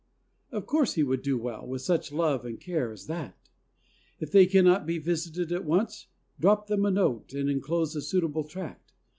Of 0.51 0.65
course 0.65 0.95
he 0.95 1.03
would 1.03 1.21
do 1.21 1.37
well 1.37 1.63
with 1.67 1.83
such 1.83 2.11
love 2.11 2.43
and 2.43 2.59
care 2.59 2.91
as 2.91 3.05
that! 3.05 3.37
If 4.19 4.31
they 4.31 4.47
cannot 4.47 4.87
be 4.87 4.97
visited 4.97 5.51
at 5.51 5.63
once, 5.63 6.07
drop 6.39 6.65
them 6.65 6.85
a 6.87 6.89
note 6.89 7.33
and 7.33 7.47
inclose 7.47 7.95
a 7.95 8.01
suitable 8.01 8.43
tract. 8.45 8.93